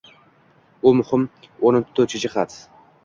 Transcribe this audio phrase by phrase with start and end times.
[0.89, 1.27] U muhim
[1.69, 2.57] o‘rin tutuvchi jihat.